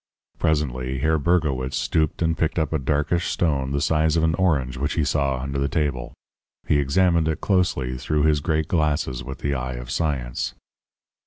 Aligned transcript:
"Presently 0.39 0.97
Herr 0.97 1.19
Bergowitz 1.19 1.77
stooped 1.77 2.23
and 2.23 2.35
picked 2.35 2.57
up 2.57 2.73
a 2.73 2.79
darkish 2.79 3.27
stone 3.27 3.69
the 3.69 3.79
size 3.79 4.17
of 4.17 4.23
an 4.23 4.33
orange 4.33 4.75
which 4.75 4.93
he 4.93 5.03
saw 5.03 5.37
under 5.39 5.59
the 5.59 5.69
table. 5.69 6.15
He 6.65 6.79
examined 6.79 7.27
it 7.27 7.39
closely 7.39 7.95
through 7.99 8.23
his 8.23 8.39
great 8.39 8.67
glasses 8.67 9.23
with 9.23 9.37
the 9.45 9.53
eye 9.53 9.73
of 9.75 9.91
science. 9.91 10.55